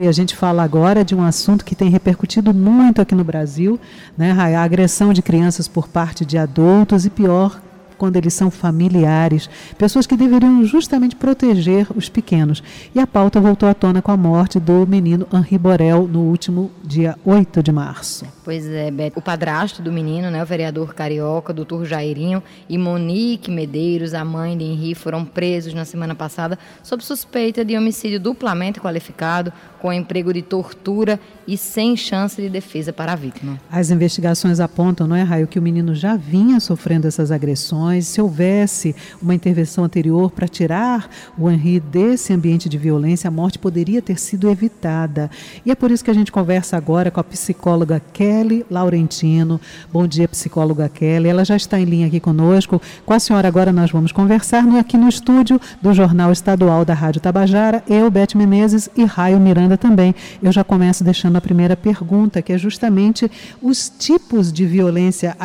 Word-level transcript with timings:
E 0.00 0.06
a 0.06 0.12
gente 0.12 0.36
fala 0.36 0.62
agora 0.62 1.04
de 1.04 1.12
um 1.12 1.24
assunto 1.24 1.64
que 1.64 1.74
tem 1.74 1.90
repercutido 1.90 2.54
muito 2.54 3.02
aqui 3.02 3.16
no 3.16 3.24
Brasil, 3.24 3.80
né, 4.16 4.30
a 4.30 4.62
agressão 4.62 5.12
de 5.12 5.20
crianças 5.20 5.66
por 5.66 5.88
parte 5.88 6.24
de 6.24 6.38
adultos 6.38 7.04
e 7.04 7.10
pior, 7.10 7.60
quando 7.98 8.16
eles 8.16 8.32
são 8.32 8.50
familiares, 8.50 9.50
pessoas 9.76 10.06
que 10.06 10.16
deveriam 10.16 10.64
justamente 10.64 11.16
proteger 11.16 11.88
os 11.94 12.08
pequenos. 12.08 12.62
E 12.94 13.00
a 13.00 13.06
pauta 13.06 13.40
voltou 13.40 13.68
à 13.68 13.74
tona 13.74 14.00
com 14.00 14.12
a 14.12 14.16
morte 14.16 14.60
do 14.60 14.86
menino 14.86 15.26
Henri 15.32 15.58
Borel 15.58 16.06
no 16.06 16.20
último 16.20 16.70
dia 16.82 17.18
8 17.24 17.62
de 17.62 17.72
março. 17.72 18.24
Pois 18.44 18.64
é, 18.66 18.90
Beto. 18.90 19.18
O 19.18 19.22
padrasto 19.22 19.82
do 19.82 19.90
menino, 19.92 20.30
né, 20.30 20.42
o 20.42 20.46
vereador 20.46 20.94
carioca, 20.94 21.52
doutor 21.52 21.84
Jairinho, 21.84 22.42
e 22.68 22.78
Monique 22.78 23.50
Medeiros, 23.50 24.14
a 24.14 24.24
mãe 24.24 24.56
de 24.56 24.64
Henri, 24.64 24.94
foram 24.94 25.24
presos 25.24 25.74
na 25.74 25.84
semana 25.84 26.14
passada 26.14 26.58
sob 26.82 27.04
suspeita 27.04 27.64
de 27.64 27.76
homicídio 27.76 28.20
duplamente 28.20 28.80
qualificado, 28.80 29.52
com 29.80 29.92
emprego 29.92 30.32
de 30.32 30.42
tortura 30.42 31.18
e 31.46 31.56
sem 31.56 31.96
chance 31.96 32.40
de 32.40 32.48
defesa 32.48 32.92
para 32.92 33.12
a 33.12 33.16
vítima. 33.16 33.58
As 33.70 33.90
investigações 33.90 34.60
apontam, 34.60 35.06
não 35.06 35.16
é, 35.16 35.22
Raio, 35.22 35.46
que 35.46 35.58
o 35.58 35.62
menino 35.62 35.94
já 35.94 36.16
vinha 36.16 36.60
sofrendo 36.60 37.06
essas 37.06 37.30
agressões 37.30 38.06
se 38.06 38.20
houvesse 38.20 38.94
uma 39.20 39.34
intervenção 39.34 39.84
anterior 39.84 40.30
para 40.30 40.46
tirar 40.46 41.08
o 41.36 41.50
Henri 41.50 41.80
desse 41.80 42.32
ambiente 42.32 42.68
de 42.68 42.76
violência, 42.76 43.28
a 43.28 43.30
morte 43.30 43.58
poderia 43.58 44.02
ter 44.02 44.18
sido 44.18 44.50
evitada. 44.50 45.30
E 45.64 45.70
é 45.70 45.74
por 45.74 45.90
isso 45.90 46.04
que 46.04 46.10
a 46.10 46.14
gente 46.14 46.30
conversa 46.30 46.76
agora 46.76 47.10
com 47.10 47.20
a 47.20 47.24
psicóloga 47.24 48.00
Kelly 48.12 48.64
Laurentino. 48.70 49.60
Bom 49.92 50.06
dia, 50.06 50.28
psicóloga 50.28 50.88
Kelly. 50.88 51.28
Ela 51.28 51.44
já 51.44 51.56
está 51.56 51.80
em 51.80 51.84
linha 51.84 52.06
aqui 52.06 52.20
conosco. 52.20 52.80
Com 53.04 53.14
a 53.14 53.18
senhora 53.18 53.48
agora 53.48 53.72
nós 53.72 53.90
vamos 53.90 54.12
conversar 54.12 54.64
aqui 54.78 54.96
no 54.96 55.08
estúdio 55.08 55.60
do 55.80 55.92
Jornal 55.92 56.32
Estadual 56.32 56.84
da 56.84 56.94
Rádio 56.94 57.20
Tabajara, 57.20 57.82
eu, 57.88 58.10
Beth 58.10 58.34
Menezes 58.34 58.88
e 58.96 59.04
Raio 59.04 59.38
Miranda 59.40 59.67
também. 59.76 60.14
Eu 60.42 60.50
já 60.50 60.64
começo 60.64 61.04
deixando 61.04 61.36
a 61.36 61.40
primeira 61.40 61.76
pergunta, 61.76 62.40
que 62.40 62.52
é 62.52 62.58
justamente 62.58 63.30
os 63.60 63.90
tipos 63.90 64.52
de 64.52 64.64
violência 64.64 65.36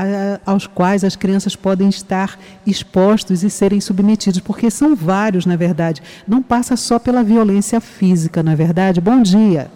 aos 0.46 0.68
quais 0.68 1.04
as 1.04 1.16
crianças 1.16 1.56
podem 1.56 1.90
estar 1.90 2.40
expostos 2.66 3.44
e 3.44 3.50
serem 3.50 3.82
submetidos, 3.82 4.40
porque 4.40 4.72
são 4.72 4.96
vários, 4.96 5.46
na 5.46 5.56
verdade. 5.56 6.02
Não 6.28 6.42
passa 6.42 6.78
só 6.78 6.98
pela 6.98 7.24
violência 7.24 7.82
física, 7.82 8.42
na 8.42 8.54
é 8.54 8.56
verdade. 8.56 9.02
Bom 9.02 9.22
dia. 9.22 9.70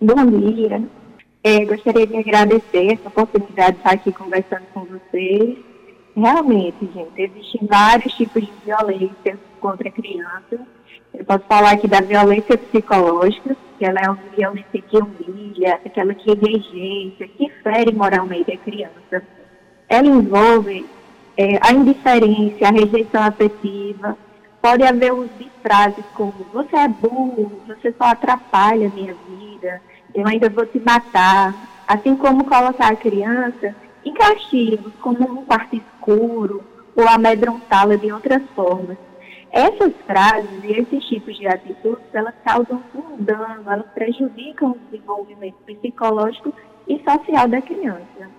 Bom 0.00 0.26
dia. 0.26 0.82
É, 1.42 1.64
gostaria 1.64 2.06
de 2.06 2.16
agradecer 2.16 2.92
essa 2.92 3.08
oportunidade 3.08 3.72
de 3.72 3.78
estar 3.78 3.92
aqui 3.92 4.12
conversando 4.12 4.64
com 4.74 4.84
vocês. 4.84 5.56
Realmente, 6.16 6.88
gente, 6.92 7.22
existem 7.22 7.68
vários 7.68 8.12
tipos 8.14 8.42
de 8.42 8.52
violência 8.64 9.38
contra 9.60 9.90
crianças. 9.90 10.60
Eu 11.16 11.24
posso 11.24 11.44
falar 11.48 11.72
aqui 11.72 11.88
da 11.88 12.02
violência 12.02 12.58
psicológica, 12.58 13.56
que 13.78 13.86
ela 13.86 13.98
é 14.00 14.10
uma 14.10 14.18
violência 14.36 14.82
que 14.82 14.98
humilha, 14.98 15.80
aquela 15.84 16.12
que 16.12 16.28
rejeita, 16.28 17.26
que 17.26 17.50
fere 17.62 17.90
moralmente 17.94 18.52
a 18.52 18.58
criança. 18.58 19.22
Ela 19.88 20.06
envolve 20.06 20.84
é, 21.34 21.58
a 21.62 21.72
indiferença, 21.72 22.66
a 22.66 22.70
rejeição 22.70 23.22
afetiva. 23.22 24.16
Pode 24.60 24.82
haver 24.82 25.12
uso 25.14 25.30
de 25.38 25.50
frases 25.62 26.04
como 26.14 26.34
você 26.52 26.76
é 26.76 26.88
burro, 26.88 27.62
você 27.66 27.94
só 27.96 28.04
atrapalha 28.04 28.88
a 28.88 28.90
minha 28.90 29.14
vida, 29.14 29.80
eu 30.14 30.26
ainda 30.26 30.50
vou 30.50 30.66
te 30.66 30.78
matar. 30.80 31.54
Assim 31.88 32.14
como 32.14 32.44
colocar 32.44 32.92
a 32.92 32.96
criança 32.96 33.74
em 34.04 34.12
castigos, 34.12 34.92
como 35.00 35.40
um 35.40 35.44
quarto 35.46 35.76
escuro, 35.76 36.62
ou 36.94 37.08
amedrontá-la 37.08 37.96
de 37.96 38.12
outras 38.12 38.42
formas. 38.54 38.98
Essas 39.52 39.92
frases 40.06 40.64
e 40.64 40.72
esses 40.72 41.04
tipos 41.04 41.36
de 41.36 41.46
atitudes, 41.46 42.04
elas 42.12 42.34
causam 42.44 42.82
um 42.94 43.16
dano, 43.22 43.70
elas 43.70 43.86
prejudicam 43.94 44.72
o 44.72 44.78
desenvolvimento 44.90 45.56
psicológico 45.64 46.52
e 46.88 46.98
social 47.02 47.48
da 47.48 47.60
criança. 47.62 48.30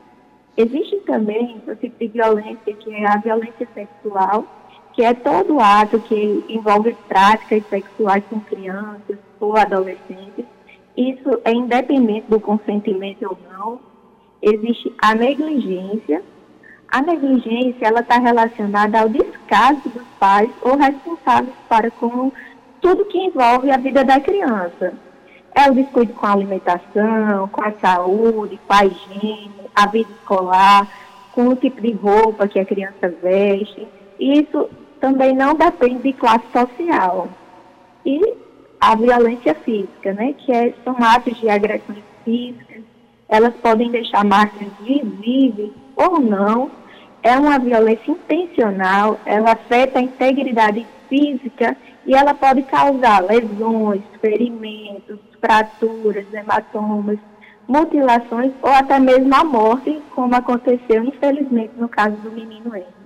Existe 0.56 0.98
também 1.02 1.62
o 1.68 1.76
tipo 1.76 1.98
de 2.00 2.08
violência, 2.08 2.74
que 2.74 2.94
é 2.94 3.08
a 3.08 3.18
violência 3.18 3.68
sexual, 3.74 4.46
que 4.94 5.04
é 5.04 5.14
todo 5.14 5.60
ato 5.60 6.00
que 6.00 6.44
envolve 6.50 6.96
práticas 7.08 7.64
sexuais 7.70 8.24
com 8.30 8.40
crianças 8.40 9.18
ou 9.40 9.56
adolescentes. 9.56 10.46
Isso 10.96 11.40
é 11.46 11.52
independente 11.52 12.26
do 12.28 12.40
consentimento 12.40 13.24
ou 13.24 13.38
não. 13.52 13.80
Existe 14.42 14.92
a 15.00 15.14
negligência. 15.14 16.24
A 16.92 17.04
negligência 17.04 17.86
ela 17.86 18.00
está 18.00 18.18
relacionada 18.18 19.00
ao 19.00 19.08
descaso 19.48 19.90
dos 19.90 20.08
pais 20.20 20.50
ou 20.62 20.76
responsáveis 20.76 21.56
para 21.70 21.90
com 21.92 22.32
tudo 22.82 23.06
que 23.06 23.18
envolve 23.18 23.72
a 23.72 23.78
vida 23.78 24.04
da 24.04 24.20
criança. 24.20 24.94
É 25.56 25.70
o 25.70 25.74
descuido 25.74 26.14
com 26.14 26.26
a 26.26 26.34
alimentação, 26.34 27.48
com 27.48 27.64
a 27.64 27.72
saúde, 27.72 28.60
com 28.68 28.74
a 28.74 28.86
higiene, 28.86 29.52
a 29.76 29.88
vida 29.88 30.12
escolar, 30.12 30.88
com 31.32 31.48
o 31.48 31.56
tipo 31.56 31.82
de 31.82 31.94
roupa 31.94 32.48
que 32.48 32.60
a 32.60 32.66
criança 32.66 33.14
veste. 33.22 33.88
Isso 34.20 34.70
também 35.00 35.36
não 35.36 35.56
depende 35.56 36.04
de 36.04 36.14
classe 36.14 36.46
social. 36.52 37.28
E 38.06 38.22
a 38.80 38.96
violência 38.96 39.56
física, 39.56 40.14
né, 40.14 40.34
que 40.34 40.52
é, 40.52 40.74
são 40.84 40.96
atos 41.00 41.40
de 41.40 41.50
agressões 41.50 42.04
físicas, 42.24 42.84
elas 43.28 43.54
podem 43.56 43.90
deixar 43.90 44.24
marcas 44.24 44.68
visíveis 44.82 45.72
ou 45.96 46.20
não. 46.20 46.70
É 47.24 47.38
uma 47.38 47.60
violência 47.60 48.12
intencional, 48.12 49.20
ela 49.26 49.52
afeta 49.52 50.00
a 50.00 50.02
integridade 50.02 50.86
física 51.10 51.76
e 52.06 52.14
ela 52.14 52.34
pode 52.34 52.64
causar 52.64 53.24
lesões, 53.24 54.02
ferimentos, 54.22 55.20
fraturas, 55.42 56.26
hematomas, 56.34 57.20
mutilações 57.68 58.52
ou 58.62 58.70
até 58.70 59.00
mesmo 59.00 59.34
a 59.36 59.44
morte, 59.44 60.00
como 60.16 60.36
aconteceu, 60.36 61.04
infelizmente, 61.04 61.74
no 61.78 61.90
caso 61.90 62.16
do 62.18 62.32
menino 62.32 62.76
Henry. 62.76 62.98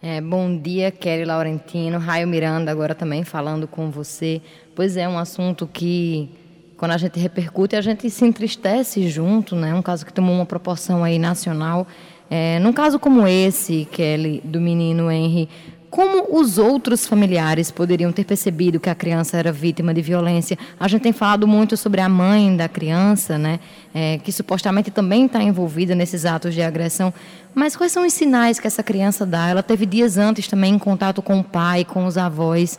É, 0.00 0.20
bom 0.20 0.54
dia, 0.56 0.90
Kelly 0.90 1.24
Laurentino, 1.24 1.98
Raio 1.98 2.28
Miranda, 2.28 2.70
agora 2.70 2.94
também 2.94 3.24
falando 3.24 3.66
com 3.66 3.90
você. 3.90 4.42
Pois 4.76 4.98
é, 4.98 5.08
um 5.08 5.18
assunto 5.18 5.66
que, 5.66 6.28
quando 6.76 6.92
a 6.92 6.98
gente 6.98 7.18
repercute, 7.18 7.74
a 7.74 7.80
gente 7.80 8.10
se 8.10 8.22
entristece 8.22 9.08
junto, 9.08 9.56
né? 9.56 9.74
Um 9.74 9.80
caso 9.80 10.04
que 10.04 10.12
tomou 10.12 10.34
uma 10.34 10.44
proporção 10.44 11.02
aí 11.02 11.18
nacional. 11.18 11.86
É, 12.30 12.58
num 12.58 12.72
caso 12.72 12.98
como 12.98 13.26
esse, 13.26 13.86
Kelly, 13.90 14.40
do 14.44 14.60
menino 14.60 15.10
Henry, 15.10 15.48
como 15.94 16.36
os 16.36 16.58
outros 16.58 17.06
familiares 17.06 17.70
poderiam 17.70 18.10
ter 18.10 18.24
percebido 18.24 18.80
que 18.80 18.90
a 18.90 18.96
criança 18.96 19.36
era 19.36 19.52
vítima 19.52 19.94
de 19.94 20.02
violência? 20.02 20.58
A 20.80 20.88
gente 20.88 21.02
tem 21.02 21.12
falado 21.12 21.46
muito 21.46 21.76
sobre 21.76 22.00
a 22.00 22.08
mãe 22.08 22.56
da 22.56 22.68
criança, 22.68 23.38
né, 23.38 23.60
é, 23.94 24.18
que 24.18 24.32
supostamente 24.32 24.90
também 24.90 25.26
está 25.26 25.40
envolvida 25.40 25.94
nesses 25.94 26.24
atos 26.24 26.52
de 26.52 26.62
agressão. 26.62 27.14
Mas 27.54 27.76
quais 27.76 27.92
são 27.92 28.04
os 28.04 28.12
sinais 28.12 28.58
que 28.58 28.66
essa 28.66 28.82
criança 28.82 29.24
dá? 29.24 29.48
Ela 29.48 29.62
teve 29.62 29.86
dias 29.86 30.18
antes 30.18 30.48
também 30.48 30.74
em 30.74 30.80
contato 30.80 31.22
com 31.22 31.38
o 31.38 31.44
pai, 31.44 31.84
com 31.84 32.06
os 32.06 32.18
avós. 32.18 32.76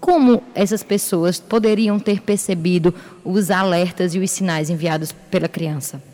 Como 0.00 0.42
essas 0.54 0.82
pessoas 0.82 1.38
poderiam 1.38 1.98
ter 1.98 2.22
percebido 2.22 2.94
os 3.22 3.50
alertas 3.50 4.14
e 4.14 4.18
os 4.18 4.30
sinais 4.30 4.70
enviados 4.70 5.12
pela 5.12 5.48
criança? 5.48 6.13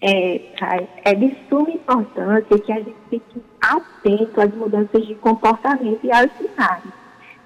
É, 0.00 0.40
é 1.04 1.14
de 1.14 1.36
suma 1.48 1.70
importância 1.70 2.58
que 2.58 2.72
a 2.72 2.76
gente 2.76 2.94
fique 3.10 3.42
atento 3.60 4.40
às 4.40 4.54
mudanças 4.54 5.06
de 5.06 5.14
comportamento 5.16 5.98
e 6.04 6.12
aos 6.12 6.30
sinais. 6.32 6.84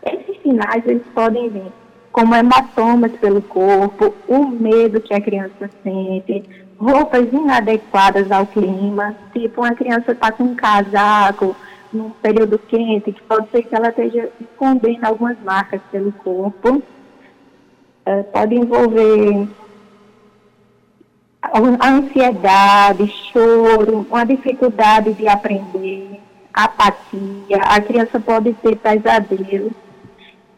Esses 0.03 0.43
sinais 0.43 0.87
eles 0.87 1.07
podem 1.15 1.49
vir 1.49 1.73
como 2.13 2.35
hematomas 2.35 3.13
pelo 3.13 3.41
corpo, 3.41 4.15
o 4.29 4.47
medo 4.47 5.01
que 5.01 5.15
a 5.15 5.21
criança 5.21 5.71
sente, 5.83 6.45
roupas 6.79 7.33
inadequadas 7.33 8.31
ao 8.31 8.47
clima, 8.47 9.17
tipo 9.33 9.63
uma 9.63 9.75
criança 9.75 10.13
está 10.13 10.31
com 10.31 10.45
um 10.45 10.55
casaco 10.55 11.57
num 11.93 12.11
período 12.11 12.59
quente, 12.59 13.13
que 13.13 13.23
pode 13.23 13.49
ser 13.51 13.63
que 13.63 13.75
ela 13.75 13.89
esteja 13.89 14.29
escondendo 14.41 15.05
algumas 15.05 15.39
marcas 15.43 15.81
pelo 15.91 16.13
corpo. 16.13 16.83
É, 18.05 18.23
pode 18.25 18.55
envolver 18.57 19.48
a 21.53 21.89
ansiedade, 21.91 23.13
choro, 23.31 24.07
uma 24.10 24.25
dificuldade 24.25 25.13
de 25.13 25.28
aprender, 25.28 26.19
apatia, 26.53 27.59
a 27.63 27.81
criança 27.81 28.19
pode 28.19 28.54
ter 28.54 28.77
pesadelos. 28.77 29.72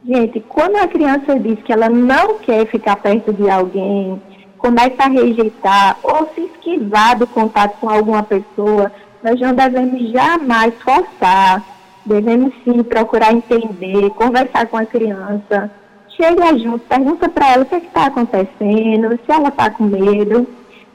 Gente, 0.06 0.38
quando 0.40 0.76
a 0.76 0.86
criança 0.86 1.38
diz 1.40 1.58
que 1.62 1.72
ela 1.72 1.88
não 1.88 2.38
quer 2.38 2.66
ficar 2.66 2.96
perto 2.96 3.32
de 3.32 3.50
alguém, 3.50 4.20
começa 4.58 5.02
a 5.02 5.08
rejeitar 5.08 5.98
ou 6.02 6.30
se 6.34 6.42
esquivar 6.42 7.18
do 7.18 7.26
contato 7.26 7.78
com 7.80 7.88
alguma 7.88 8.22
pessoa, 8.22 8.92
nós 9.22 9.40
não 9.40 9.54
devemos 9.54 10.10
jamais 10.10 10.74
forçar. 10.82 11.62
Devemos 12.06 12.52
sim 12.62 12.82
procurar 12.82 13.32
entender, 13.32 14.10
conversar 14.10 14.66
com 14.66 14.76
a 14.76 14.84
criança. 14.84 15.70
Chega 16.10 16.58
junto, 16.58 16.80
pergunta 16.80 17.28
para 17.28 17.52
ela 17.52 17.62
o 17.62 17.66
que 17.66 17.74
é 17.74 17.78
está 17.78 18.06
acontecendo, 18.06 19.18
se 19.24 19.32
ela 19.32 19.48
está 19.48 19.70
com 19.70 19.84
medo. 19.84 20.46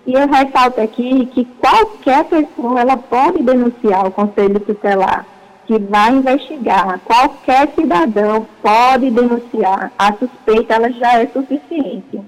E 0.09 0.13
eu 0.13 0.27
ressalto 0.27 0.81
aqui 0.81 1.27
que 1.27 1.45
qualquer 1.45 2.25
pessoa 2.25 2.79
ela 2.79 2.97
pode 2.97 3.43
denunciar 3.43 4.07
o 4.07 4.11
Conselho 4.11 4.59
Tutelar, 4.59 5.23
que 5.67 5.77
vai 5.77 6.13
investigar. 6.13 6.99
Qualquer 7.05 7.71
cidadão 7.75 8.47
pode 8.59 9.11
denunciar. 9.11 9.91
A 9.99 10.11
suspeita 10.13 10.73
ela 10.73 10.91
já 10.93 11.19
é 11.19 11.27
suficiente. 11.27 12.19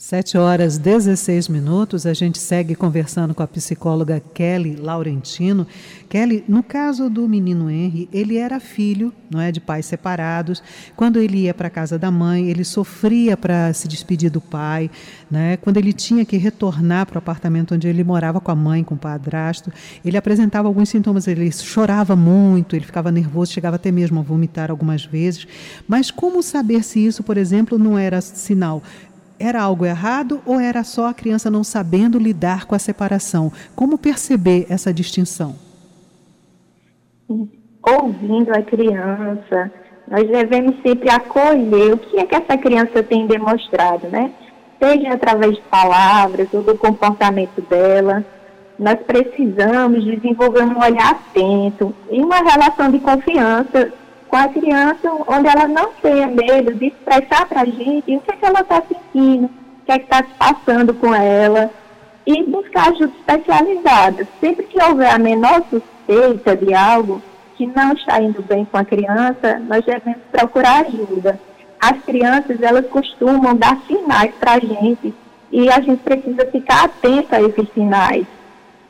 7 0.00 0.38
horas 0.38 0.78
16 0.78 1.50
minutos, 1.50 2.06
a 2.06 2.14
gente 2.14 2.38
segue 2.38 2.74
conversando 2.74 3.34
com 3.34 3.42
a 3.42 3.46
psicóloga 3.46 4.18
Kelly 4.32 4.74
Laurentino. 4.74 5.66
Kelly, 6.08 6.42
no 6.48 6.62
caso 6.62 7.10
do 7.10 7.28
menino 7.28 7.70
Henry, 7.70 8.08
ele 8.10 8.38
era 8.38 8.58
filho, 8.58 9.12
não 9.30 9.38
é, 9.38 9.52
de 9.52 9.60
pais 9.60 9.84
separados. 9.84 10.62
Quando 10.96 11.20
ele 11.20 11.40
ia 11.40 11.52
para 11.52 11.66
a 11.66 11.70
casa 11.70 11.98
da 11.98 12.10
mãe, 12.10 12.48
ele 12.48 12.64
sofria 12.64 13.36
para 13.36 13.74
se 13.74 13.86
despedir 13.86 14.30
do 14.30 14.40
pai, 14.40 14.90
né? 15.30 15.58
Quando 15.58 15.76
ele 15.76 15.92
tinha 15.92 16.24
que 16.24 16.38
retornar 16.38 17.04
para 17.04 17.16
o 17.16 17.18
apartamento 17.18 17.74
onde 17.74 17.86
ele 17.86 18.02
morava 18.02 18.40
com 18.40 18.50
a 18.50 18.56
mãe, 18.56 18.82
com 18.82 18.94
o 18.94 18.98
padrasto, 18.98 19.70
ele 20.02 20.16
apresentava 20.16 20.66
alguns 20.66 20.88
sintomas, 20.88 21.28
ele 21.28 21.52
chorava 21.52 22.16
muito, 22.16 22.74
ele 22.74 22.86
ficava 22.86 23.12
nervoso, 23.12 23.52
chegava 23.52 23.76
até 23.76 23.92
mesmo 23.92 24.20
a 24.20 24.22
vomitar 24.22 24.70
algumas 24.70 25.04
vezes. 25.04 25.46
Mas 25.86 26.10
como 26.10 26.42
saber 26.42 26.82
se 26.82 27.04
isso, 27.04 27.22
por 27.22 27.36
exemplo, 27.36 27.78
não 27.78 27.98
era 27.98 28.22
sinal 28.22 28.82
era 29.40 29.62
algo 29.62 29.86
errado 29.86 30.42
ou 30.44 30.60
era 30.60 30.84
só 30.84 31.08
a 31.08 31.14
criança 31.14 31.50
não 31.50 31.64
sabendo 31.64 32.18
lidar 32.18 32.66
com 32.66 32.74
a 32.74 32.78
separação? 32.78 33.50
Como 33.74 33.96
perceber 33.96 34.66
essa 34.68 34.92
distinção? 34.92 35.56
Ouvindo 37.82 38.52
a 38.52 38.62
criança, 38.62 39.72
nós 40.06 40.28
devemos 40.28 40.76
sempre 40.82 41.08
acolher 41.08 41.94
o 41.94 41.98
que 41.98 42.18
é 42.18 42.26
que 42.26 42.34
essa 42.34 42.58
criança 42.58 43.02
tem 43.02 43.26
demonstrado, 43.26 44.08
né? 44.08 44.30
Seja 44.78 45.14
através 45.14 45.54
de 45.54 45.62
palavras 45.62 46.48
ou 46.52 46.62
do 46.62 46.76
comportamento 46.76 47.62
dela. 47.62 48.24
Nós 48.78 48.98
precisamos 49.06 50.04
desenvolver 50.04 50.64
um 50.64 50.78
olhar 50.78 51.10
atento 51.10 51.94
e 52.10 52.20
uma 52.20 52.38
relação 52.38 52.90
de 52.90 52.98
confiança 52.98 53.92
com 54.30 54.36
a 54.36 54.48
criança, 54.48 55.10
onde 55.26 55.48
ela 55.48 55.66
não 55.66 55.90
tenha 56.00 56.28
medo 56.28 56.72
de 56.74 56.86
expressar 56.86 57.46
para 57.48 57.62
a 57.62 57.64
gente 57.64 58.16
o 58.16 58.20
que, 58.20 58.30
é 58.30 58.36
que 58.36 58.46
ela 58.46 58.60
está 58.60 58.80
sentindo, 58.82 59.46
o 59.46 59.84
que 59.84 59.92
é 59.92 59.96
está 59.96 60.18
se 60.18 60.34
passando 60.38 60.94
com 60.94 61.12
ela, 61.12 61.68
e 62.24 62.44
buscar 62.44 62.90
ajuda 62.90 63.12
especializada. 63.18 64.28
Sempre 64.40 64.66
que 64.66 64.82
houver 64.82 65.12
a 65.12 65.18
menor 65.18 65.62
suspeita 65.68 66.56
de 66.56 66.72
algo 66.72 67.20
que 67.56 67.66
não 67.66 67.92
está 67.92 68.22
indo 68.22 68.40
bem 68.42 68.64
com 68.64 68.78
a 68.78 68.84
criança, 68.84 69.58
nós 69.66 69.84
devemos 69.84 70.22
procurar 70.30 70.86
ajuda. 70.86 71.38
As 71.80 72.00
crianças, 72.04 72.62
elas 72.62 72.86
costumam 72.86 73.56
dar 73.56 73.78
sinais 73.86 74.32
para 74.38 74.52
a 74.52 74.60
gente 74.60 75.12
e 75.50 75.68
a 75.68 75.80
gente 75.80 76.02
precisa 76.02 76.46
ficar 76.46 76.84
atento 76.84 77.34
a 77.34 77.42
esses 77.42 77.68
sinais. 77.74 78.26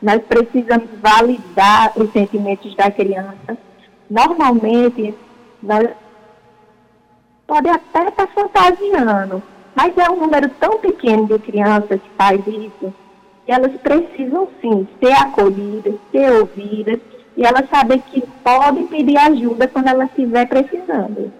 Nós 0.02 0.20
precisamos 0.22 0.88
validar 1.00 1.92
os 1.96 2.12
sentimentos 2.12 2.74
da 2.74 2.90
criança. 2.90 3.56
Normalmente, 4.08 5.14
nós 5.62 5.88
pode 7.46 7.68
até 7.68 8.08
estar 8.08 8.12
tá 8.12 8.26
fantasiando, 8.28 9.42
mas 9.74 9.96
é 9.98 10.10
um 10.10 10.16
número 10.16 10.48
tão 10.60 10.78
pequeno 10.78 11.26
de 11.26 11.38
crianças 11.38 12.00
que 12.00 12.10
faz 12.16 12.40
isso, 12.46 12.94
que 13.44 13.52
elas 13.52 13.72
precisam 13.80 14.48
sim 14.60 14.86
ser 15.00 15.12
acolhidas, 15.12 15.94
ser 16.12 16.30
ouvidas, 16.32 17.00
e 17.36 17.44
elas 17.44 17.68
sabem 17.68 17.98
que 17.98 18.22
podem 18.44 18.86
pedir 18.86 19.16
ajuda 19.16 19.66
quando 19.68 19.88
elas 19.88 20.08
estiver 20.10 20.46
precisando. 20.46 21.32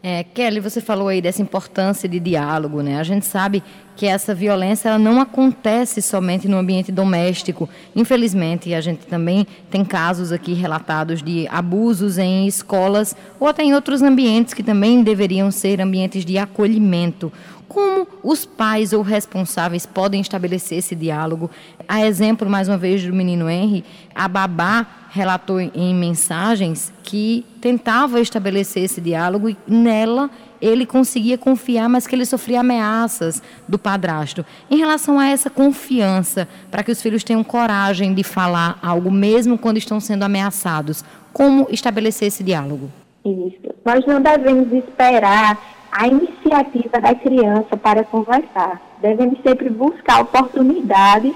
É, 0.00 0.22
Kelly, 0.22 0.60
você 0.60 0.80
falou 0.80 1.08
aí 1.08 1.20
dessa 1.20 1.42
importância 1.42 2.08
de 2.08 2.20
diálogo, 2.20 2.82
né? 2.82 3.00
A 3.00 3.02
gente 3.02 3.26
sabe 3.26 3.62
que 3.96 4.06
essa 4.06 4.32
violência 4.32 4.90
ela 4.90 4.98
não 4.98 5.20
acontece 5.20 6.00
somente 6.00 6.46
no 6.46 6.56
ambiente 6.56 6.92
doméstico. 6.92 7.68
Infelizmente, 7.96 8.72
a 8.74 8.80
gente 8.80 9.04
também 9.06 9.44
tem 9.68 9.84
casos 9.84 10.30
aqui 10.30 10.52
relatados 10.52 11.20
de 11.20 11.48
abusos 11.48 12.16
em 12.16 12.46
escolas 12.46 13.16
ou 13.40 13.48
até 13.48 13.64
em 13.64 13.74
outros 13.74 14.00
ambientes 14.00 14.54
que 14.54 14.62
também 14.62 15.02
deveriam 15.02 15.50
ser 15.50 15.80
ambientes 15.80 16.24
de 16.24 16.38
acolhimento. 16.38 17.32
Como 17.68 18.08
os 18.22 18.46
pais 18.46 18.94
ou 18.94 19.02
responsáveis 19.02 19.84
podem 19.84 20.22
estabelecer 20.22 20.78
esse 20.78 20.94
diálogo? 20.94 21.50
A 21.86 22.06
exemplo, 22.06 22.48
mais 22.48 22.66
uma 22.66 22.78
vez, 22.78 23.04
do 23.04 23.12
menino 23.12 23.48
Henry, 23.48 23.84
a 24.14 24.26
babá 24.26 24.86
relatou 25.10 25.60
em 25.60 25.94
mensagens 25.94 26.92
que 27.02 27.44
tentava 27.60 28.20
estabelecer 28.20 28.84
esse 28.84 29.00
diálogo 29.00 29.50
e 29.50 29.56
nela 29.66 30.30
ele 30.60 30.86
conseguia 30.86 31.36
confiar, 31.38 31.88
mas 31.88 32.06
que 32.06 32.14
ele 32.14 32.24
sofria 32.24 32.60
ameaças 32.60 33.42
do 33.68 33.78
padrasto. 33.78 34.44
Em 34.70 34.78
relação 34.78 35.18
a 35.18 35.28
essa 35.28 35.50
confiança, 35.50 36.48
para 36.70 36.82
que 36.82 36.90
os 36.90 37.00
filhos 37.00 37.22
tenham 37.22 37.44
coragem 37.44 38.14
de 38.14 38.24
falar 38.24 38.78
algo, 38.82 39.10
mesmo 39.10 39.58
quando 39.58 39.76
estão 39.76 40.00
sendo 40.00 40.24
ameaçados, 40.24 41.04
como 41.32 41.68
estabelecer 41.70 42.28
esse 42.28 42.42
diálogo? 42.42 42.90
Isso. 43.24 43.74
Nós 43.84 44.04
não 44.06 44.20
devemos 44.20 44.72
esperar 44.72 45.58
a 45.90 46.06
iniciativa 46.06 47.00
da 47.00 47.14
criança 47.14 47.76
para 47.76 48.04
conversar. 48.04 48.80
Devemos 49.00 49.38
sempre 49.42 49.70
buscar 49.70 50.22
oportunidades 50.22 51.34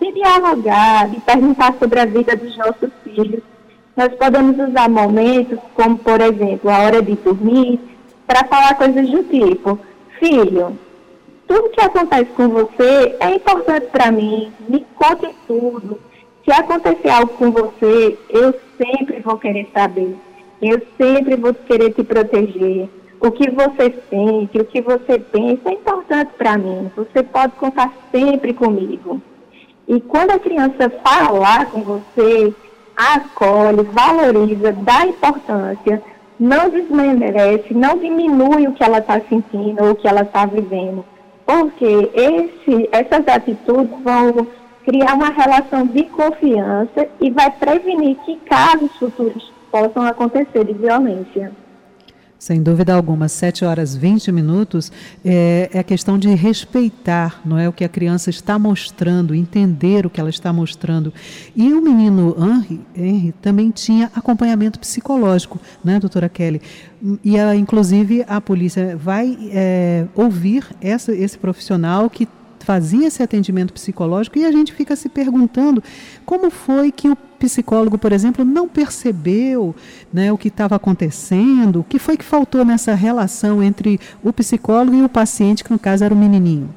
de 0.00 0.12
dialogar, 0.12 1.08
de 1.08 1.20
perguntar 1.20 1.74
sobre 1.78 2.00
a 2.00 2.06
vida 2.06 2.36
dos 2.36 2.56
nossos 2.56 2.90
filhos. 3.02 3.42
Nós 3.96 4.14
podemos 4.14 4.56
usar 4.58 4.88
momentos 4.88 5.58
como, 5.74 5.98
por 5.98 6.20
exemplo, 6.20 6.70
a 6.70 6.78
hora 6.78 7.02
de 7.02 7.14
dormir, 7.16 7.80
para 8.26 8.44
falar 8.44 8.76
coisas 8.76 9.08
do 9.08 9.24
tipo: 9.24 9.78
Filho, 10.20 10.78
tudo 11.48 11.70
que 11.70 11.80
acontece 11.80 12.30
com 12.36 12.48
você 12.48 13.16
é 13.18 13.34
importante 13.34 13.86
para 13.86 14.12
mim, 14.12 14.52
me 14.68 14.86
conte 14.94 15.34
tudo. 15.46 15.98
Se 16.44 16.52
acontecer 16.52 17.08
algo 17.08 17.32
com 17.34 17.50
você, 17.50 18.18
eu 18.30 18.54
sempre 18.76 19.20
vou 19.20 19.38
querer 19.38 19.68
saber. 19.72 20.14
Eu 20.60 20.80
sempre 20.96 21.36
vou 21.36 21.54
querer 21.54 21.92
te 21.92 22.02
proteger. 22.02 22.88
O 23.20 23.30
que 23.32 23.50
você 23.50 23.92
sente, 24.08 24.58
o 24.58 24.64
que 24.64 24.80
você 24.80 25.18
pensa 25.18 25.70
é 25.70 25.72
importante 25.72 26.30
para 26.38 26.56
mim. 26.56 26.90
Você 26.96 27.22
pode 27.22 27.52
contar 27.54 27.92
sempre 28.12 28.54
comigo. 28.54 29.20
E 29.88 30.00
quando 30.00 30.30
a 30.30 30.38
criança 30.38 30.90
falar 31.02 31.66
com 31.66 31.82
você, 31.82 32.54
acolhe, 32.96 33.82
valoriza, 33.82 34.72
dá 34.72 35.06
importância, 35.06 36.02
não 36.38 36.68
desmerece, 36.68 37.74
não 37.74 37.98
diminui 37.98 38.68
o 38.68 38.72
que 38.72 38.84
ela 38.84 38.98
está 38.98 39.20
sentindo 39.20 39.82
ou 39.82 39.90
o 39.90 39.94
que 39.96 40.06
ela 40.06 40.22
está 40.22 40.46
vivendo. 40.46 41.04
Porque 41.44 42.10
esse, 42.14 42.88
essas 42.92 43.26
atitudes 43.26 43.98
vão 44.02 44.46
criar 44.84 45.14
uma 45.14 45.30
relação 45.30 45.86
de 45.86 46.04
confiança 46.04 47.08
e 47.20 47.30
vai 47.30 47.50
prevenir 47.50 48.16
que 48.24 48.36
casos 48.40 48.94
futuros 48.96 49.52
possam 49.70 50.06
acontecer 50.06 50.64
de 50.64 50.72
violência. 50.72 51.52
Sem 52.38 52.62
dúvida 52.62 52.94
alguma, 52.94 53.26
7 53.26 53.64
horas 53.64 53.96
20 53.96 54.30
minutos 54.30 54.92
é, 55.24 55.68
é, 55.72 55.78
a 55.80 55.82
questão 55.82 56.16
de 56.16 56.28
respeitar 56.28 57.40
não 57.44 57.58
é, 57.58 57.68
o 57.68 57.72
que 57.72 57.84
a 57.84 57.88
criança 57.88 58.30
está 58.30 58.56
mostrando, 58.56 59.34
entender 59.34 60.06
o 60.06 60.10
que 60.10 60.20
ela 60.20 60.30
está 60.30 60.52
mostrando. 60.52 61.12
E 61.56 61.72
o 61.72 61.82
menino 61.82 62.36
Henry, 62.38 62.80
Henry 62.94 63.34
também 63.42 63.72
tinha 63.72 64.08
acompanhamento 64.14 64.78
psicológico, 64.78 65.58
né, 65.82 65.98
doutora 65.98 66.28
Kelly? 66.28 66.62
E, 67.24 67.36
a, 67.36 67.56
inclusive, 67.56 68.24
a 68.28 68.40
polícia 68.40 68.96
vai 68.96 69.36
é, 69.50 70.06
ouvir 70.14 70.64
essa, 70.80 71.12
esse 71.12 71.36
profissional 71.36 72.08
que 72.08 72.28
fazia 72.68 73.06
esse 73.06 73.22
atendimento 73.22 73.72
psicológico 73.72 74.38
e 74.38 74.44
a 74.44 74.52
gente 74.52 74.74
fica 74.74 74.94
se 74.94 75.08
perguntando 75.08 75.82
como 76.26 76.50
foi 76.50 76.92
que 76.92 77.08
o 77.08 77.16
psicólogo, 77.16 77.96
por 77.96 78.12
exemplo, 78.12 78.44
não 78.44 78.68
percebeu 78.68 79.74
né, 80.12 80.30
o 80.30 80.36
que 80.36 80.48
estava 80.48 80.76
acontecendo, 80.76 81.80
o 81.80 81.84
que 81.84 81.98
foi 81.98 82.18
que 82.18 82.24
faltou 82.24 82.66
nessa 82.66 82.94
relação 82.94 83.62
entre 83.62 83.98
o 84.22 84.34
psicólogo 84.34 84.94
e 84.94 85.02
o 85.02 85.08
paciente, 85.08 85.64
que 85.64 85.72
no 85.72 85.78
caso 85.78 86.04
era 86.04 86.12
o 86.12 86.16
menininho. 86.16 86.68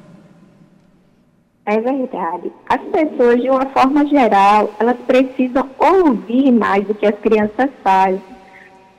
É 1.66 1.78
verdade. 1.78 2.50
As 2.70 2.80
pessoas, 2.80 3.42
de 3.42 3.50
uma 3.50 3.66
forma 3.66 4.06
geral, 4.06 4.72
elas 4.80 4.96
precisam 5.06 5.68
ouvir 5.78 6.50
mais 6.52 6.86
do 6.86 6.94
que 6.94 7.04
as 7.04 7.18
crianças 7.18 7.68
fazem, 7.84 8.22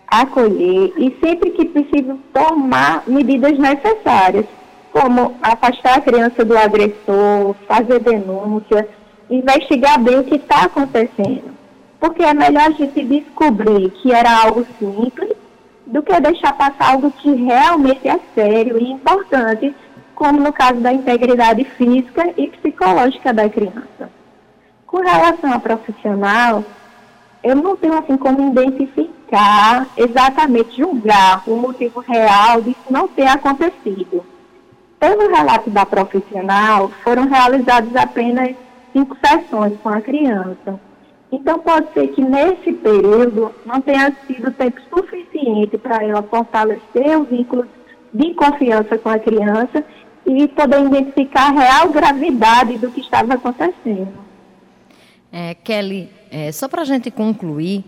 acolher 0.05 0.93
e, 0.95 1.17
sempre 1.19 1.49
que 1.49 1.65
possível, 1.65 2.19
tomar 2.31 3.03
medidas 3.07 3.57
necessárias 3.57 4.45
como 4.93 5.35
afastar 5.41 5.97
a 5.97 6.01
criança 6.01 6.45
do 6.45 6.55
agressor, 6.55 7.55
fazer 7.67 7.99
denúncia, 7.99 8.87
investigar 9.27 9.99
bem 9.99 10.19
o 10.19 10.23
que 10.23 10.35
está 10.35 10.65
acontecendo. 10.65 11.51
Porque 11.99 12.21
é 12.21 12.33
melhor 12.33 12.67
a 12.67 12.71
gente 12.71 13.03
descobrir 13.03 13.89
que 13.89 14.13
era 14.13 14.29
algo 14.43 14.65
simples 14.77 15.31
do 15.87 16.03
que 16.03 16.19
deixar 16.19 16.53
passar 16.53 16.91
algo 16.91 17.09
que 17.09 17.33
realmente 17.33 18.07
é 18.07 18.19
sério 18.35 18.77
e 18.77 18.91
importante, 18.91 19.75
como 20.13 20.39
no 20.39 20.53
caso 20.53 20.79
da 20.79 20.93
integridade 20.93 21.63
física 21.63 22.31
e 22.37 22.47
psicológica 22.49 23.33
da 23.33 23.49
criança. 23.49 24.11
Com 24.85 24.97
relação 24.97 25.51
a 25.51 25.59
profissional, 25.59 26.63
eu 27.43 27.55
não 27.55 27.75
tenho 27.75 27.97
assim 27.97 28.15
como 28.15 28.51
identificar 28.51 29.87
exatamente, 29.97 30.77
julgar 30.77 31.41
o 31.47 31.55
motivo 31.55 31.99
real 31.99 32.61
disso 32.61 32.77
não 32.91 33.07
ter 33.07 33.25
acontecido. 33.25 34.32
Pelo 35.03 35.27
relato 35.27 35.69
da 35.69 35.85
profissional, 35.85 36.89
foram 37.03 37.27
realizadas 37.27 37.93
apenas 37.93 38.55
cinco 38.93 39.17
sessões 39.17 39.77
com 39.83 39.89
a 39.89 39.99
criança. 39.99 40.79
Então, 41.29 41.59
pode 41.59 41.91
ser 41.91 42.07
que 42.07 42.21
nesse 42.21 42.71
período 42.71 43.53
não 43.65 43.81
tenha 43.81 44.15
sido 44.25 44.49
tempo 44.51 44.79
suficiente 44.89 45.77
para 45.77 46.01
ela 46.01 46.23
fortalecer 46.23 47.19
o 47.19 47.25
vínculo 47.25 47.67
de 48.13 48.33
confiança 48.33 48.97
com 48.97 49.09
a 49.09 49.19
criança 49.19 49.83
e 50.25 50.47
poder 50.47 50.85
identificar 50.85 51.49
a 51.49 51.59
real 51.59 51.89
gravidade 51.89 52.77
do 52.77 52.89
que 52.89 53.01
estava 53.01 53.33
acontecendo. 53.33 54.13
É, 55.33 55.53
Kelly, 55.53 56.09
é, 56.31 56.49
só 56.53 56.69
para 56.69 56.83
a 56.83 56.85
gente 56.85 57.11
concluir, 57.11 57.83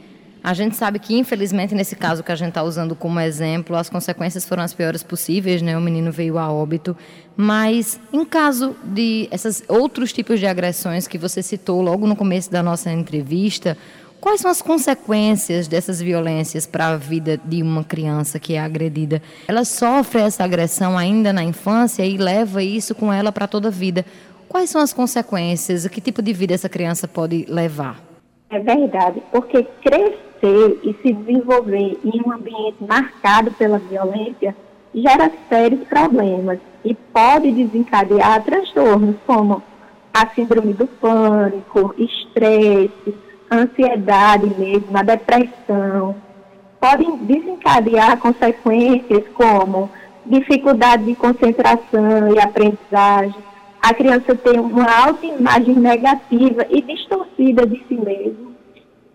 a 0.45 0.53
gente 0.53 0.75
sabe 0.75 0.99
que, 0.99 1.17
infelizmente, 1.17 1.73
nesse 1.73 1.95
caso 1.95 2.21
que 2.21 2.31
a 2.31 2.35
gente 2.35 2.49
está 2.49 2.61
usando 2.61 2.95
como 2.95 3.19
exemplo, 3.19 3.75
as 3.75 3.89
consequências 3.89 4.45
foram 4.45 4.61
as 4.61 4.75
piores 4.75 5.01
possíveis, 5.01 5.59
né? 5.59 5.75
O 5.75 5.81
menino 5.81 6.11
veio 6.11 6.37
a 6.37 6.51
óbito. 6.51 6.95
Mas, 7.35 7.99
em 8.13 8.23
caso 8.23 8.75
de 8.83 9.27
esses 9.31 9.63
outros 9.67 10.13
tipos 10.13 10.39
de 10.39 10.45
agressões 10.45 11.07
que 11.07 11.17
você 11.17 11.41
citou 11.41 11.81
logo 11.81 12.05
no 12.05 12.15
começo 12.15 12.51
da 12.51 12.61
nossa 12.61 12.91
entrevista, 12.91 13.75
quais 14.21 14.39
são 14.39 14.51
as 14.51 14.61
consequências 14.61 15.67
dessas 15.67 15.99
violências 15.99 16.67
para 16.67 16.89
a 16.89 16.95
vida 16.95 17.41
de 17.43 17.63
uma 17.63 17.83
criança 17.83 18.37
que 18.37 18.53
é 18.53 18.59
agredida? 18.59 19.23
Ela 19.47 19.65
sofre 19.65 20.21
essa 20.21 20.43
agressão 20.43 20.95
ainda 20.95 21.33
na 21.33 21.43
infância 21.43 22.05
e 22.05 22.17
leva 22.17 22.61
isso 22.61 22.93
com 22.93 23.11
ela 23.11 23.31
para 23.31 23.47
toda 23.47 23.69
a 23.69 23.71
vida. 23.71 24.05
Quais 24.47 24.69
são 24.69 24.79
as 24.79 24.93
consequências? 24.93 25.87
Que 25.87 25.99
tipo 25.99 26.21
de 26.21 26.33
vida 26.33 26.53
essa 26.53 26.69
criança 26.69 27.07
pode 27.07 27.47
levar? 27.49 28.14
É 28.49 28.59
verdade, 28.59 29.21
porque 29.31 29.63
crescer 29.81 30.79
e 30.83 30.95
se 31.01 31.13
desenvolver 31.13 31.99
em 32.03 32.21
um 32.25 32.31
ambiente 32.31 32.83
marcado 32.87 33.51
pela 33.51 33.79
violência 33.79 34.55
gera 34.93 35.31
sérios 35.49 35.85
problemas 35.87 36.59
e 36.83 36.93
pode 36.93 37.51
desencadear 37.51 38.43
transtornos 38.43 39.15
como 39.25 39.61
a 40.13 40.27
síndrome 40.29 40.73
do 40.73 40.87
pânico, 40.87 41.93
estresse, 41.97 43.15
ansiedade 43.51 44.47
mesmo, 44.57 44.97
a 44.97 45.03
depressão. 45.03 46.15
Podem 46.79 47.17
desencadear 47.17 48.17
consequências 48.17 49.23
como 49.33 49.89
dificuldade 50.25 51.03
de 51.03 51.15
concentração 51.15 52.33
e 52.33 52.39
aprendizagem, 52.39 53.35
a 53.85 53.93
criança 53.93 54.33
tem 54.33 54.59
uma 54.59 54.91
autoimagem 55.05 55.75
negativa 55.75 56.65
e 56.71 56.81
distorcida 56.81 57.67
de 57.67 57.77
si 57.87 57.93
mesmo, 57.93 58.55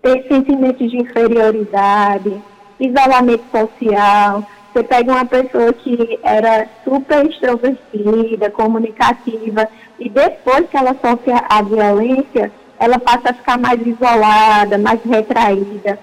ter 0.00 0.25
sentimentos 0.29 0.89
de 0.89 0.97
inferioridade, 0.97 2.41
isolamento 2.79 3.43
social. 3.50 4.47
Você 4.73 4.85
pega 4.85 5.11
uma 5.11 5.25
pessoa 5.25 5.73
que 5.73 6.21
era 6.23 6.69
super 6.85 7.27
extrovertida, 7.27 8.49
comunicativa, 8.53 9.69
e 9.99 10.09
depois 10.09 10.69
que 10.71 10.77
ela 10.77 10.95
sofre 11.05 11.33
a 11.33 11.62
violência, 11.62 12.53
ela 12.79 13.00
passa 13.00 13.31
a 13.31 13.35
ficar 13.35 13.59
mais 13.59 13.85
isolada, 13.85 14.79
mais 14.79 15.03
retraída. 15.03 15.99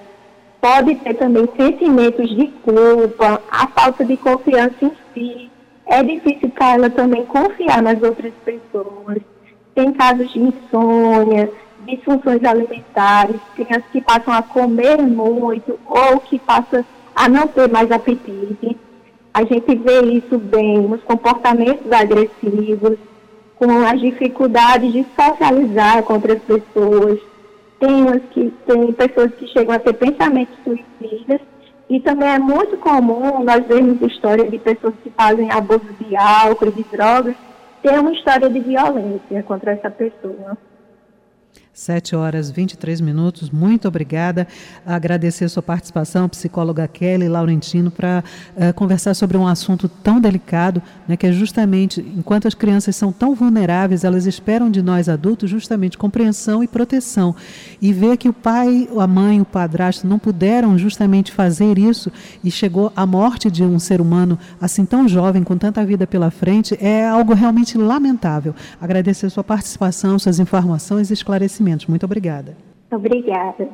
Pode 0.60 0.94
ter 0.96 1.14
também 1.14 1.48
sentimentos 1.56 2.30
de 2.36 2.48
culpa, 2.66 3.42
a 3.50 3.68
falta 3.68 4.04
de 4.04 4.18
confiança 4.18 4.76
em 4.82 4.92
si, 5.14 5.50
é 5.88 6.04
difícil 6.04 6.50
para 6.50 6.74
ela 6.74 6.90
também 6.90 7.26
confiar 7.26 7.82
nas 7.82 8.02
outras 8.02 8.34
pessoas. 8.46 9.20
Tem 9.74 9.94
casos 9.94 10.32
de 10.32 10.40
insônia, 10.40 11.50
disfunções 11.86 12.44
alimentares, 12.44 13.40
crianças 13.56 13.86
que 13.92 14.02
passam 14.02 14.34
a 14.34 14.42
comer 14.42 14.98
muito 14.98 15.80
ou 15.86 16.20
que 16.20 16.38
passam 16.40 16.84
a 17.16 17.30
não 17.30 17.48
ter 17.48 17.70
mais 17.70 17.92
apetite. 17.92 18.78
A 19.34 19.44
gente 19.44 19.76
vê 19.76 20.02
isso 20.14 20.38
bem 20.38 20.80
nos 20.80 21.02
comportamentos 21.04 21.92
agressivos, 21.92 22.98
com 23.56 23.86
as 23.86 24.00
dificuldades 24.00 24.92
de 24.92 25.06
socializar 25.16 26.04
com 26.04 26.14
outras 26.14 26.42
pessoas. 26.42 27.20
Tem, 27.80 28.20
que, 28.32 28.52
tem 28.66 28.92
pessoas 28.94 29.32
que 29.36 29.48
chegam 29.48 29.76
a 29.76 29.80
ter 29.80 29.94
pensamentos 29.94 30.56
suicidas 30.64 31.40
e 31.90 32.00
também 32.02 32.30
é 32.30 32.40
muito 32.40 32.78
comum 32.78 33.44
nós 33.44 33.66
vermos 33.66 34.02
histórias 34.02 34.52
de 34.52 34.60
pessoas 34.60 34.94
que 35.04 35.10
fazem 35.12 35.50
abuso 35.52 35.88
de 36.00 36.16
álcool, 36.16 36.72
de 36.72 36.84
drogas, 36.84 37.36
ter 37.82 38.00
uma 38.00 38.12
história 38.12 38.50
de 38.50 38.60
violência 38.60 39.44
contra 39.44 39.72
essa 39.72 39.90
pessoa. 39.90 40.58
7 41.78 42.16
horas 42.16 42.50
23 42.50 43.00
minutos. 43.02 43.52
Muito 43.52 43.88
obrigada. 43.88 44.48
Agradecer 44.84 45.46
a 45.46 45.50
sua 45.50 45.62
participação, 45.62 46.28
psicóloga 46.28 46.88
Kelly 46.88 47.30
Laurentino, 47.30 47.92
para 47.92 48.24
uh, 48.56 48.74
conversar 48.74 49.14
sobre 49.14 49.38
um 49.38 49.48
assunto 49.48 49.88
tão 49.88 50.20
delicado, 50.20 50.82
né, 51.08 51.16
que 51.16 51.28
é 51.28 51.32
justamente, 51.32 52.02
enquanto 52.18 52.48
as 52.48 52.56
crianças 52.56 52.96
são 52.96 53.12
tão 53.12 53.36
vulneráveis, 53.36 54.04
elas 54.04 54.26
esperam 54.26 54.72
de 54.72 54.82
nós 54.82 55.08
adultos 55.08 55.52
justamente 55.52 56.00
compreensão 56.00 56.64
e 56.64 56.68
proteção. 56.68 57.36
E 57.80 57.94
ver 57.94 58.18
que 58.18 58.28
o 58.28 58.34
pai, 58.34 58.90
a 59.00 59.06
mãe, 59.06 59.40
o 59.40 59.46
padrasto 59.46 60.08
não 60.08 60.18
puderam 60.18 60.80
justamente 60.80 61.32
fazer 61.32 61.78
isso 61.78 62.12
e 62.44 62.50
chegou 62.50 62.92
à 62.96 63.06
morte 63.06 63.52
de 63.52 63.64
um 63.64 63.78
ser 63.78 64.02
humano 64.02 64.40
assim 64.60 64.84
tão 64.84 65.08
jovem, 65.08 65.44
com 65.44 65.56
tanta 65.56 65.86
vida 65.86 66.08
pela 66.08 66.32
frente, 66.32 66.76
é 66.82 67.08
algo 67.08 67.36
realmente 67.36 67.78
lamentável. 67.78 68.56
Agradecer 68.82 69.28
a 69.28 69.30
sua 69.30 69.44
participação, 69.44 70.18
suas 70.18 70.40
informações 70.40 71.12
e 71.12 71.14
esclarecimentos. 71.14 71.67
Muito 71.90 72.06
obrigada. 72.06 72.56
Obrigada. 72.92 73.70